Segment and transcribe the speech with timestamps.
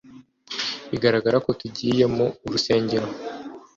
[0.91, 3.07] Biragaragara ko tugiye mu rusengero